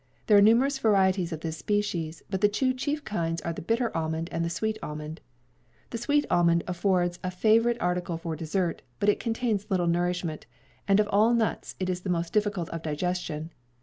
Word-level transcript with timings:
There 0.25 0.35
are 0.35 0.41
numerous 0.41 0.79
varieties 0.79 1.31
of 1.31 1.41
this 1.41 1.57
species, 1.57 2.23
but 2.27 2.41
the 2.41 2.49
two 2.49 2.73
chief 2.73 3.03
kinds 3.05 3.39
are 3.43 3.53
the 3.53 3.61
bitter 3.61 3.95
almond 3.95 4.29
and 4.31 4.43
the 4.43 4.49
sweet 4.49 4.79
almond. 4.81 5.21
The 5.91 5.99
sweet 5.99 6.25
almond 6.27 6.63
affords 6.67 7.19
a 7.23 7.29
favorite 7.29 7.79
article 7.79 8.17
for 8.17 8.35
dessert, 8.35 8.81
but 8.99 9.09
it 9.09 9.19
contains 9.19 9.69
little 9.69 9.85
nourishment, 9.85 10.47
and 10.87 10.99
of 10.99 11.07
all 11.11 11.35
nuts 11.35 11.75
is 11.79 12.01
the 12.01 12.09
most 12.09 12.33
difficult 12.33 12.67
of 12.71 12.81
digestion. 12.81 13.51